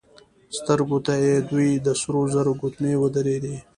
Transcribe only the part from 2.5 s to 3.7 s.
ګوتمۍ ودرېدې.